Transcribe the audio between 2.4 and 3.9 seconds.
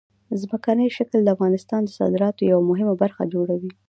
یوه مهمه برخه جوړوي.